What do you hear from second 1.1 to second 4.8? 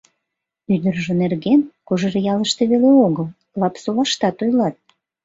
нерген Кожеръялыште веле огыл, Лапсолаштат ойлат.